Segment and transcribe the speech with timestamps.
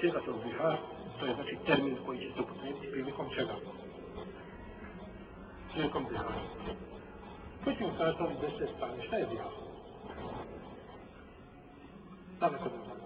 [0.00, 0.76] sjeda to zihar,
[1.18, 3.54] to je znači termin koji će se upotrebiti prilikom čega?
[5.72, 6.42] Prilikom zihara.
[7.64, 9.02] Koji ćemo sada to deset strane?
[9.06, 9.52] Šta je zihar?
[12.38, 13.00] Sada kod zihara.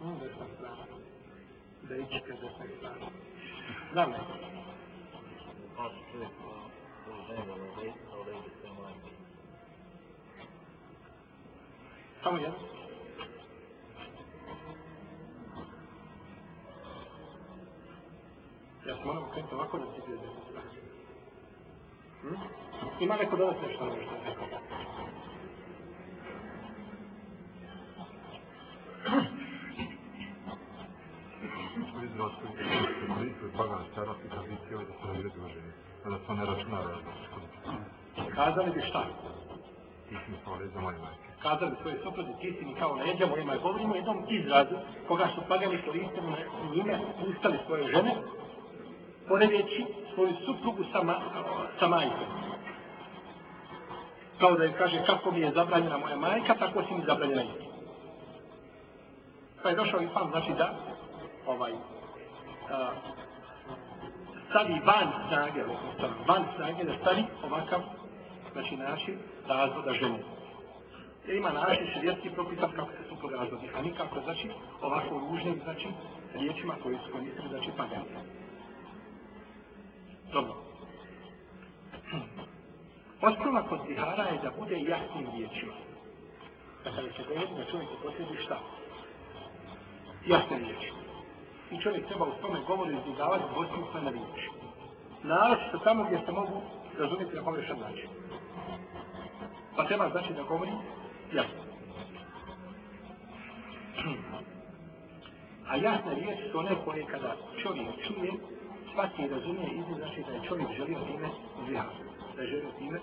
[0.00, 0.84] Mm, desna strana.
[1.88, 3.06] Da ići kad desna strana.
[3.92, 4.48] Znam neko.
[12.22, 12.60] Samo jedan.
[18.86, 20.70] Ja sam moram krenuti ovako da ti strana.
[22.22, 22.34] Hm?
[23.00, 24.46] Ima neko dodat nešto što je rekao?
[32.04, 32.48] Izraelskoj
[33.14, 35.72] koristili pagan stara i tradicija da se ne ženi.
[36.04, 37.38] A da to ne računa različite.
[38.34, 39.04] Kazali bi šta?
[40.08, 41.27] Ti si mi stvari za moje majke.
[41.42, 44.74] Kazali svoje suprodi, ti si mi kao leđa mojima, je Govorimo o jednom izrazu
[45.08, 48.14] koga su pagani koristili na njime, ustali svoje žene,
[49.28, 51.20] poredeći svoju suprugu sa, ma,
[51.78, 52.26] sa majkom.
[54.40, 57.48] Kao da je kaže kako mi je zabranjena moja majka, tako si mi zabranjena i.
[59.62, 60.74] Pa je došao i pan, znači da,
[61.46, 61.72] ovaj,
[62.70, 62.90] a,
[64.50, 65.64] stavi van snage,
[66.28, 67.80] van snage da stavi ovakav,
[68.52, 70.37] znači način razvoda žene.
[71.28, 74.50] Jer ima način širijetski propisan kako se supruga razvodi, a nikako, znači,
[74.82, 75.88] ovako ružnim, znači,
[76.34, 78.04] riječima koje su koristili, znači, pagani.
[80.32, 80.54] Dobro.
[83.22, 85.72] Osnova kod zihara je da bude jasnim riječima.
[86.84, 88.58] Da kada se govori da čovjek potrebi šta?
[90.26, 90.92] Jasne riječi.
[91.70, 94.50] I čovjek treba u tome govoru izbjegavati dvosmislene riječi.
[95.22, 96.62] Naravno tamo gdje se mogu
[96.98, 98.08] razumjeti na pogrešan način.
[99.76, 100.72] Pa treba znači da govori
[101.32, 101.62] jasno.
[105.68, 108.32] A jasna riječ su one koje kada čovjek čuje,
[108.94, 111.28] svaki i razumije izme znači da je čovjek želio time
[111.68, 111.86] zihar.
[112.36, 112.98] Da je želio time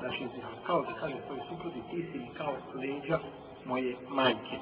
[0.00, 0.52] znači zihar.
[0.66, 3.18] Kao da kaže svoje suprudi, ti si mi kao leđa
[3.64, 4.56] moje majke.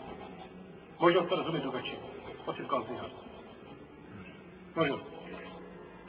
[1.01, 1.99] Može li to razumjeti drugačije?
[2.47, 3.11] Osim kao zihar.
[4.77, 5.01] Može li?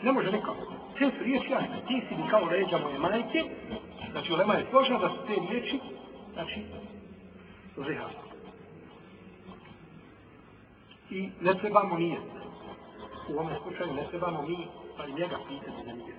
[0.04, 0.74] Ne može nikako.
[1.00, 1.82] Te su riječi jasne.
[1.88, 3.44] Ti si mi kao leđa moje majke.
[4.12, 5.80] Znači, ulema je složena da su te riječi,
[6.34, 6.60] znači,
[7.84, 8.12] zihar.
[11.10, 12.20] I ne trebamo nije.
[13.30, 16.16] U ovom slučaju ne trebamo mi, pa i njega pitati za nije.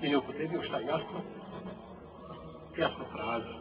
[0.00, 1.20] Jer je upotrebio šta jasno?
[2.78, 3.54] Jasno frazu.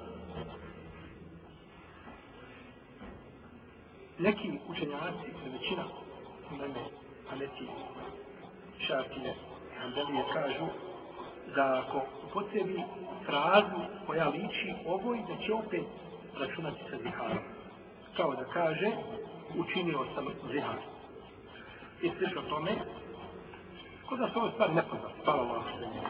[4.19, 5.83] Neki učenjaci, većina,
[6.51, 6.85] mene,
[7.31, 7.65] a neki
[8.79, 9.35] šartine,
[9.79, 10.65] Handelije kažu
[11.55, 12.83] da ako upotrebi
[13.25, 15.85] frazu koja liči ovoj, da će opet
[16.39, 17.37] računati sa ziharom.
[18.17, 18.91] Kao da kaže,
[19.57, 20.77] učinio sam zihar.
[22.01, 22.71] I slišao tome,
[24.09, 26.01] ko da se ovo stvari nepoznat, hvala Allah što je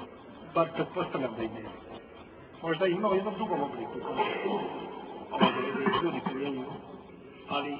[0.55, 1.69] Bar pretpostavljam da ide.
[2.61, 4.21] Možda je imao jednom drugom obliku, ovo
[5.31, 6.71] ovaj da ljudi primjenjuju,
[7.49, 7.77] ali,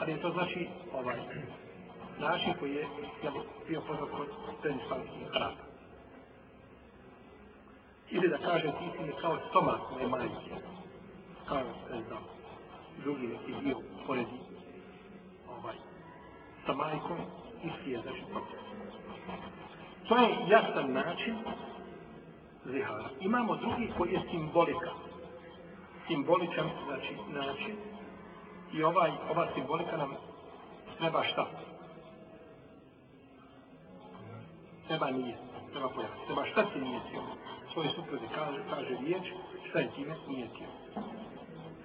[0.00, 1.18] ali je to znači ovaj,
[2.20, 2.86] način koji je
[3.22, 3.32] jel,
[3.68, 4.28] bio poznat kod
[4.62, 5.64] predislavskih hrata.
[8.10, 10.54] Ili da kaže ti si mi kao stomak moje majke,
[11.50, 11.58] kao
[11.90, 12.02] ne
[13.04, 14.38] drugi neki dio poredi
[15.58, 15.76] ovaj,
[16.66, 17.18] sa majkom,
[17.64, 18.40] isti je znači to.
[20.08, 21.36] To je jasan način
[22.64, 23.08] zihara.
[23.20, 24.90] Imamo drugi koji je simbolika.
[26.06, 27.76] Simboličan znači način.
[28.72, 30.10] I ovaj, ova simbolika nam
[30.98, 31.46] treba šta?
[34.90, 35.36] treba nije,
[35.72, 36.26] treba pojaviti.
[36.26, 37.22] Treba šta si nijetio?
[37.72, 39.24] Svoje supruzi kaže, kaže riječ,
[39.68, 40.66] šta je time unijetio.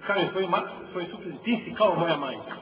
[0.06, 0.60] Kaže svoj, ma,
[0.92, 2.56] svoj supruzi, ti si kao moja majka.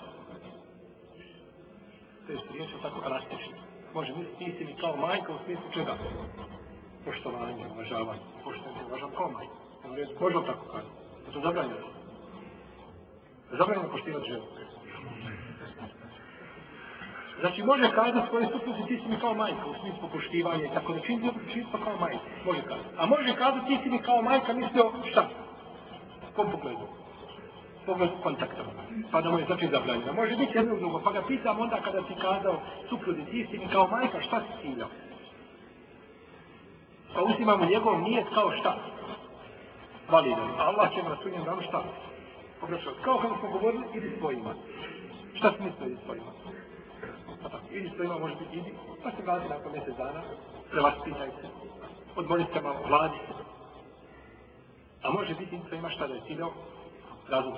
[2.26, 3.56] To je riječ tako rastično.
[3.94, 5.94] Može misliti, ti si mi kao majka u smislu čega?
[7.04, 8.20] Poštovanje, uvažavanje.
[8.44, 9.54] Poštovanje, uvažavam kao majka.
[10.20, 10.88] Može li tako kaže?
[11.32, 11.88] To je zabranjeno.
[13.58, 14.46] Zabranjeno poštivati ženu.
[17.40, 20.92] Znači može kazati svoje supruzi ti si mi kao majka u smislu poštivanja i tako
[20.92, 22.24] da čini dobro kao majka.
[22.44, 22.94] Može kazati.
[22.98, 25.28] A može kazati ti si mi kao majka mislio šta?
[26.36, 26.86] Kom pogledu?
[27.86, 28.64] Pogled kontakta.
[29.12, 30.12] Pa da mu je znači zabranjeno.
[30.12, 31.00] Može biti jedno drugo.
[31.04, 32.56] Pa ga pitam onda kada si kazao
[32.88, 34.88] supruzi ti si mi kao majka šta si ciljao?
[37.14, 38.76] Pa uzimamo njegov nijet kao šta?
[40.10, 40.50] Validan.
[40.58, 41.82] Allah će na sunjem danu šta?
[42.62, 42.92] Obraćao.
[43.04, 44.54] Kao kada smo govorili, idi svojima.
[45.34, 46.30] Šta smo mislili svojima?
[47.74, 48.72] Pa ili što ima može biti idi,
[49.02, 50.22] pa se vrati nakon mjesec dana,
[50.70, 51.48] prevaspitaj se,
[52.16, 53.34] odmori se malo, vladi se.
[55.02, 56.52] A može biti da ima šta da je ciljao
[57.28, 57.54] razum.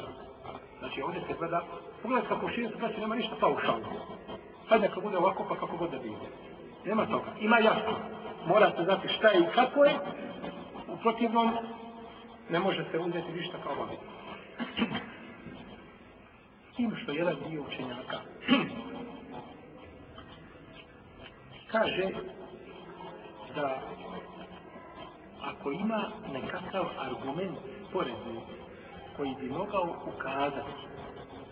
[0.78, 1.62] Znači ovdje se gleda,
[2.02, 3.86] pogledaj kako širinu se braći, nema ništa paušalno.
[4.68, 6.28] Sad neka bude ovako pa kako god da bi ide.
[6.84, 7.30] Nema toga.
[7.40, 7.96] Ima jasno.
[8.46, 9.94] Morate znati šta je i kako je.
[10.88, 11.56] U protivnom
[12.50, 13.98] ne može se uzeti ništa kao obavit.
[16.72, 18.19] S tim što jedan dio učenjaka
[21.70, 22.10] kaže
[23.54, 23.80] da
[25.42, 27.58] ako ima nekakav argument
[27.92, 28.40] porezni
[29.16, 30.72] koji bi mogao ukazati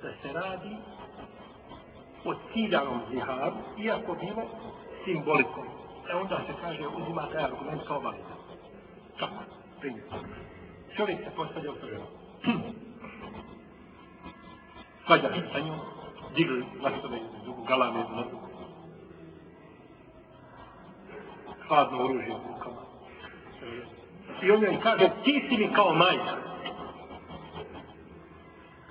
[0.03, 0.77] da se radi
[2.25, 4.43] o ciljanom ziharu, iako bilo
[5.05, 5.67] simbolikom.
[6.11, 8.39] E onda se kaže, uzima taj argument kao validan.
[9.19, 9.45] Kako?
[9.81, 10.05] Primjer.
[10.97, 12.07] Čovjek se postavlja u prvom.
[15.07, 15.79] Svađa se sa njom,
[16.37, 18.44] digli vlastove drugu, galame drugu.
[21.75, 22.83] Hladno oružje u rukama.
[24.43, 26.37] I on joj kaže, ti si mi kao majka.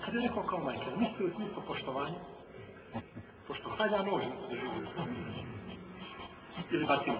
[0.06, 2.20] Kada je rekao kao majka, misli u smislu poštovanja,
[3.48, 4.88] pošto halja nož se živi.
[6.72, 7.18] Ili batimo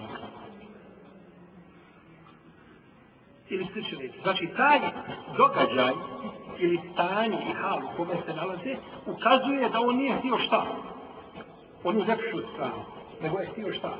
[3.48, 3.98] Ili slično.
[4.22, 4.80] Znači, taj
[5.36, 5.92] događaj
[6.58, 8.76] ili stanje i hal u kome se nalaze,
[9.06, 10.66] ukazuje da on nije htio šta.
[11.84, 12.84] On je lepšu stranu.
[13.22, 13.96] Nego je htio šta?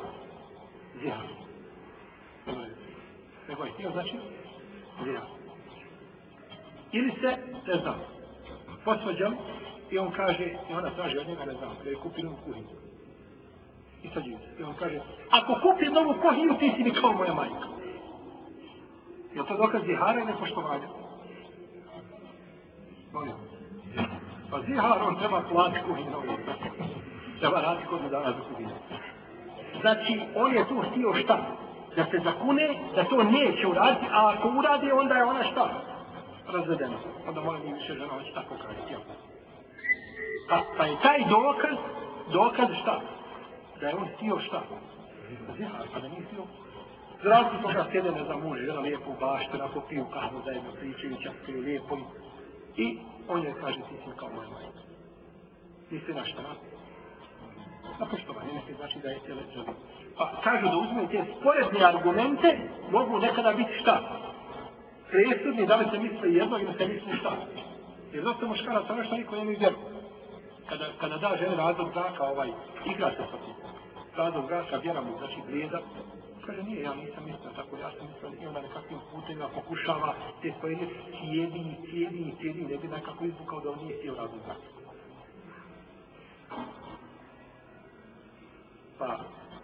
[1.02, 1.44] Zjavno.
[3.54, 4.16] Nego je htio, znači,
[5.04, 5.20] zina.
[6.92, 7.36] Ili se,
[7.66, 7.94] ne znam,
[8.84, 9.36] posvađali,
[9.90, 12.66] I on kaže, i ona traži od njega, ne znam, da je kupi novu kuhinju.
[14.02, 17.34] I sad je, i on kaže, ako kupi novu kuhinju, ti si mi kao moja
[17.34, 17.68] majka.
[19.34, 20.88] Je to dokaz zihara i nepoštovanja?
[23.12, 23.34] Molim.
[24.50, 26.38] Pa zihar, on treba plati kuhinju novu.
[27.40, 28.74] Treba raditi kod dana za kuhinju.
[29.80, 31.63] Znači, on je tu htio šta?
[31.96, 35.70] Da se zakune, da to neće uraditi, a ako uradi, onda je ona šta?
[36.49, 36.96] Razvedena.
[37.29, 38.94] Onda mora nije više žena, hoće tako kažiti.
[40.49, 41.76] Pa, pa je taj dokaz,
[42.32, 43.00] dokaz šta?
[43.81, 44.62] Da je on htio šta?
[45.56, 46.43] Zihar, pa da nije htio.
[47.20, 51.17] Zdravstvo toga sjede ne za muže, jedna lijepo u bašte, na popiju kahvu zajedno, pričaju,
[51.23, 51.99] časkaju lijepo.
[52.76, 52.99] I
[53.29, 54.81] on je kaže, ti si kao moja majka.
[55.88, 56.43] Ti si naš šta?
[58.00, 59.67] Na poštovanje, neke znači da je tele želi.
[60.17, 62.58] Pa kažu da uzme te sporedne argumente,
[62.91, 64.00] mogu nekada biti šta?
[65.11, 67.37] Presudni, da li se misli jedno ili se misli šta?
[68.12, 69.76] Jer dosta muškaraca nešto niko ne ni vjeru.
[70.69, 72.50] kada, kada da žene razlog braka, ovaj,
[72.85, 73.55] igra se sa tim.
[74.17, 75.81] Razlog braka, vjera mu, znači, blijeda.
[76.46, 80.52] Kaže, nije, ja nisam mislio tako, ja sam mislio, i ona nekakvim putima pokušava te
[80.61, 80.76] svoje
[81.19, 84.69] cijedi, cijedi, cijedi, ne bi nekako izbukao da on nije htio razlog braka.
[88.99, 89.19] Pa,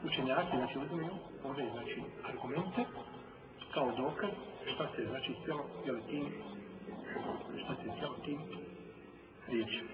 [0.04, 1.14] učenjaci, znači, uzmeju
[1.44, 2.84] ove, znači, argumente
[3.74, 4.30] kao dokaz
[4.74, 6.26] šta se, znači, cijelo, jel, tim,
[7.64, 8.40] šta se cijelo tim
[9.48, 9.84] riječi.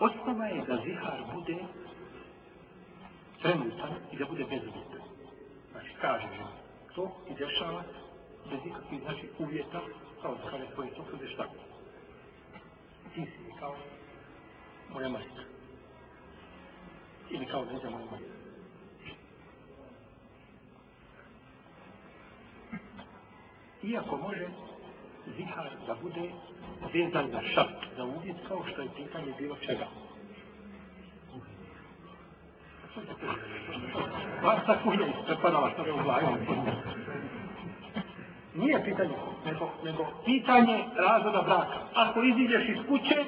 [0.00, 1.56] Osnova je da zihar bude
[3.42, 5.04] trenutan i da bude bezuvjetan.
[5.72, 6.50] Znači, kaže žena,
[6.94, 7.82] to i dešava
[8.50, 9.80] bez ikakvih, znači, uvjeta,
[10.22, 11.48] kao da kaže svoje supruze, šta?
[13.64, 13.76] Mi kao
[14.94, 15.42] moja majka.
[17.30, 18.34] Ili kao veza moja majka.
[23.82, 24.48] Iako može
[25.36, 26.30] zihar da bude
[26.94, 29.86] vezan za šart, za uvjet, kao što je pitanje bilo čega.
[34.42, 36.26] Vasa kuća isprepadala što je u glavi.
[38.54, 41.78] Nije pitanje, nego, nego pitanje razvoda braka.
[41.94, 43.24] Ako iziđeš iz kuće,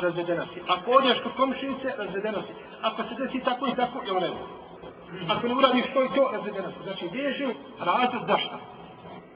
[0.00, 0.60] razvedena si.
[0.68, 2.52] Ako odeš kod komšinice, razvedena si.
[2.82, 4.34] Ako se desi tako i tako, je u.
[5.28, 6.82] Ako ne uradiš to i to, razvedena si.
[6.82, 8.58] Znači, veže razvod za šta?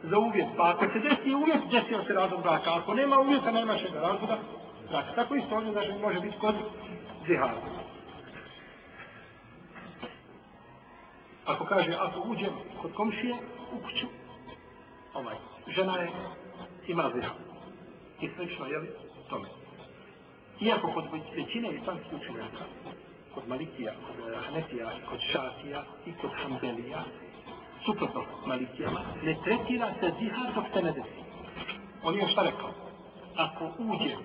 [0.02, 0.46] za uvjet.
[0.56, 2.74] Pa ako se desi uvjet, desio se razvod braka.
[2.74, 4.38] Ako nema uvjeta, nema šega razvoda
[4.90, 5.14] braka.
[5.14, 6.54] Tako isto ovdje znači, može biti kod
[7.26, 7.54] zihara.
[11.46, 12.52] Ako kaže, ako uđem
[12.82, 13.34] kod komšije
[13.72, 14.06] u kuću,
[15.14, 16.10] ovaj, žena je,
[16.86, 17.36] ima zihar.
[18.20, 18.82] I slično, jel,
[19.28, 19.48] tome.
[20.62, 21.04] Iako kod
[21.36, 22.64] većine islamskih učenjaka,
[23.34, 27.04] kod Malikija, kod eh, Hanefija, kod Šafija i kod Hanbelija,
[27.84, 31.20] suprotno malikijama, ne tretira se zihar dok se ne desi.
[32.04, 32.70] On je šta rekao?
[33.36, 34.16] Ako uđe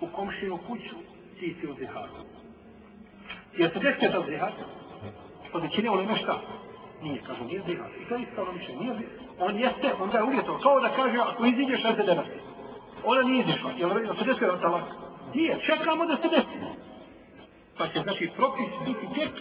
[0.00, 0.96] u komšinu kuću,
[1.40, 2.12] ti si u ziharu.
[3.56, 4.52] Jer se desite za zihar,
[5.52, 6.40] kod većine ono ima šta?
[7.02, 7.90] Nije, kažu, nije zihar.
[8.02, 9.14] I to je isto ono više, nije zihar.
[9.38, 12.38] On jeste, on je uvjetao, kao da kaže, ako iziđeš, ne se denasi.
[13.04, 15.09] Ona nije izišla, jer se desite za talak.
[15.34, 16.74] Nije, čekamo da se desimo.
[17.78, 19.32] Pa će, znači, propis biti tek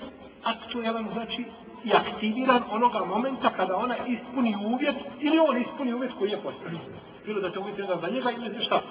[0.44, 1.46] aktuelan, znači,
[1.84, 6.82] i aktiviran onoga momenta kada ona ispuni uvjet ili on ispuni uvjet koji je postavljen.
[7.26, 8.82] Bilo da će uvjet jedan za njega ili za šta?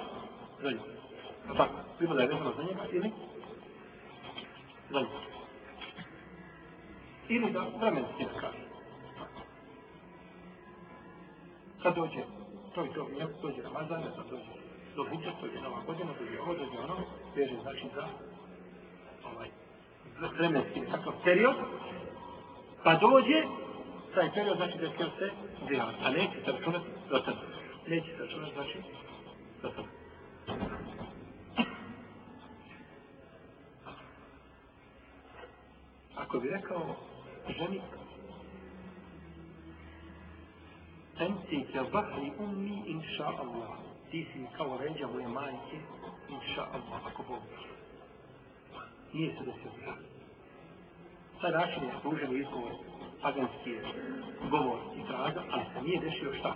[0.61, 0.83] Za njega.
[1.47, 1.67] Tako, pa,
[1.99, 3.11] bilo da je vezano za njega ili
[4.91, 5.29] za njega.
[7.29, 8.63] Ili da vremenski da kaže.
[11.83, 12.23] Kad dođe
[12.75, 14.68] to i to, mjesto, dođe Ramazan, da dođe
[14.99, 16.95] to do to je Nova godina, to je ovo, dođe ono,
[17.35, 18.07] veže znači za
[19.31, 19.49] ovaj
[20.37, 21.55] vremenski takav period,
[22.83, 23.43] pa dođe,
[24.15, 25.29] taj period znači da će se
[25.69, 27.41] zihar, a neće se računati do tada.
[27.87, 28.77] Neće se računati znači
[29.61, 29.87] do tada.
[36.15, 36.95] Ako bi rekao
[37.57, 37.81] ženi,
[41.19, 41.79] أنت ke
[42.39, 45.77] أمي إن شاء الله Ti si kao ređa moje majke,
[46.29, 47.43] inša Allah, ako Bog.
[49.13, 49.97] Nije se desio zihar.
[51.41, 52.71] Taj način je služen izgovor,
[53.21, 53.83] paganski je
[54.51, 56.53] govor i traga, ali se nije desio šta?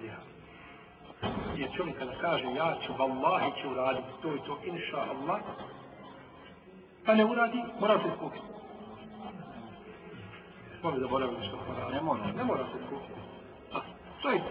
[0.00, 0.24] Zihar.
[1.56, 5.40] Jer čovjek kada kaže ja ću, vallahi ću uraditi to i to, inša Allah,
[7.06, 8.46] pa ne uradi, mora se skupiti.
[10.80, 11.88] Smo li zaboravili što mora?
[11.88, 12.32] Ne mora.
[12.36, 13.20] Ne mora se skupiti.
[13.72, 13.80] A,
[14.22, 14.42] to je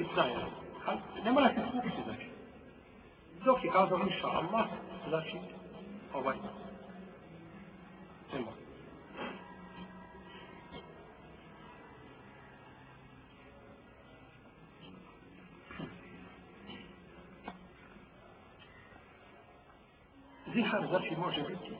[1.23, 2.29] ne mora se skupiti, znači.
[3.45, 4.67] Dok je kazao inša Allah,
[5.07, 5.37] znači,
[6.13, 6.35] ovaj,
[8.33, 8.65] ne mora.
[20.53, 21.71] Zihar znači može biti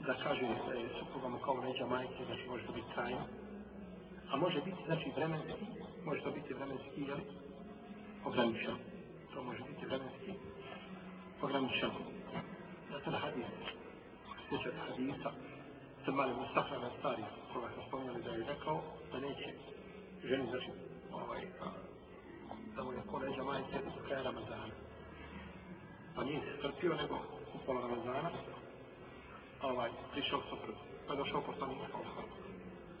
[0.00, 3.24] da kaže da je suprugama kao neđa majke, znači može biti trajno.
[4.30, 5.66] A može biti znači vremenski,
[6.04, 7.18] može to biti vremenski, jel?
[8.24, 8.78] Ograničan.
[9.34, 10.32] To može biti vremenski
[11.42, 11.90] ograničan.
[12.92, 13.46] Zato na hadis,
[14.48, 15.30] sjećate hadisa,
[16.04, 19.48] se mali Mustafa na stari, koga smo spomnjali da je rekao da neće
[20.24, 20.70] ženi, znači,
[21.12, 21.42] ovaj,
[22.76, 24.88] da mu je ko leđa majice do kraja Ramazana
[26.18, 27.14] pa nije se strpio, nego
[27.54, 28.30] u pola Ramazana,
[29.62, 30.76] ovaj, prišao suprot,
[31.06, 32.24] pa je došao poslanik sa osam.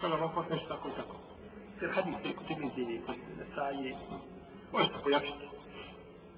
[0.00, 1.27] Kada vam potneš tako i tako.
[1.80, 2.70] Jer hadis je kod Ibn
[3.06, 3.96] kod Nesaje,
[4.72, 5.48] može se pojačiti,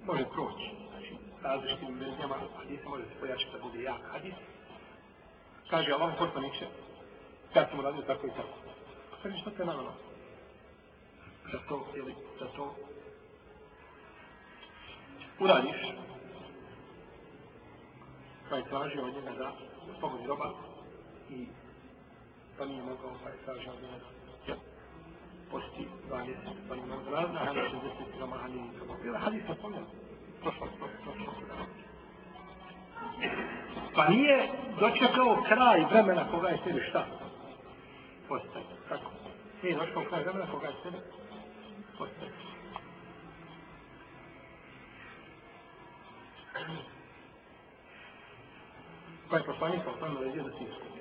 [0.06, 0.68] može proći.
[0.90, 4.34] Znači, različitim verzijama hadisa može se pojačiti da bude jak hadis.
[5.70, 6.66] Kaže, Allah poslaniče,
[7.54, 8.56] kad sam uradio tako i tako.
[9.22, 9.94] Kaže, što te navjelo?
[11.52, 12.74] Za to, ili, za to
[15.38, 15.80] uradiš,
[18.50, 19.52] pa je tražio od njega da
[19.98, 20.50] spomeni roba
[21.30, 21.46] i
[22.58, 24.19] pa nije mogao, pa je tražio od njega da
[25.50, 28.94] posti dva mjeseca, pa nije razna, ali 60 grama, ali nije grama.
[29.02, 29.76] Bila hadis o tome,
[30.40, 31.32] prošlo, prošlo, prošlo.
[33.94, 34.48] Pa nije
[34.80, 37.06] dočekao kraj vremena koga je sebi šta?
[38.28, 38.64] Postaje.
[38.88, 39.10] Kako?
[39.62, 40.96] Nije dočekao kraj vremena koga je sebi?
[41.98, 42.30] Postaje.
[49.30, 51.00] pa je poslanik sa osam naredio da se iskupi.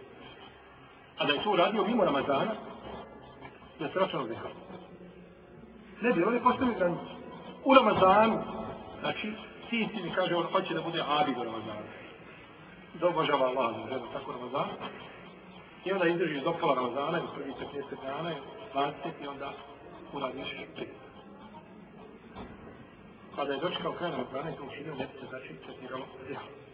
[1.17, 2.53] A da je to uradio mimo Ramazana,
[3.79, 4.51] da se računao zihar.
[6.01, 7.13] Ne bi, on je postavio granicu.
[7.63, 8.39] U Ramazanu,
[8.99, 9.33] znači,
[9.69, 11.87] sin ti mi kaže, on hoće da bude abid u Ramazanu.
[12.93, 14.69] Da obožava Allah, da žena tako Ramazan.
[15.85, 18.31] I onda izdržiš do pola Ramazana, i prvi 15 dana,
[18.73, 18.93] 20
[19.23, 19.53] i onda
[20.13, 20.93] uradiš prije.
[23.31, 26.68] Pa Kada je dočekao kraj Ramazana i to učinio, ne bi se znači tretiralo zihar.